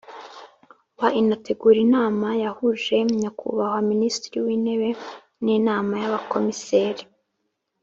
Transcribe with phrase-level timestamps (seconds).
[0.99, 4.89] wa inategura inama yahuje Nyakubahwa Minisitiri w Intebe
[5.43, 7.03] n Inama y Abakomiseri